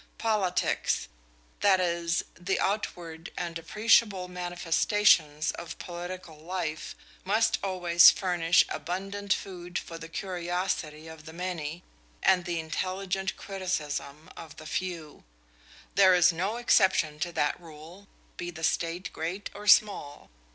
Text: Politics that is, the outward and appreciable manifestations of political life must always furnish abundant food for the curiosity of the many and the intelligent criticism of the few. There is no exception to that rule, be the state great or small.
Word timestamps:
Politics 0.17 1.07
that 1.59 1.79
is, 1.79 2.25
the 2.33 2.59
outward 2.59 3.29
and 3.37 3.59
appreciable 3.59 4.27
manifestations 4.27 5.51
of 5.51 5.77
political 5.77 6.37
life 6.39 6.95
must 7.23 7.59
always 7.63 8.09
furnish 8.09 8.65
abundant 8.69 9.31
food 9.31 9.77
for 9.77 9.99
the 9.99 10.09
curiosity 10.09 11.07
of 11.07 11.25
the 11.25 11.33
many 11.33 11.83
and 12.23 12.45
the 12.45 12.59
intelligent 12.59 13.37
criticism 13.37 14.31
of 14.35 14.55
the 14.57 14.65
few. 14.65 15.23
There 15.93 16.15
is 16.15 16.33
no 16.33 16.57
exception 16.57 17.19
to 17.19 17.31
that 17.33 17.61
rule, 17.61 18.07
be 18.37 18.49
the 18.49 18.63
state 18.63 19.13
great 19.13 19.51
or 19.53 19.67
small. 19.67 20.31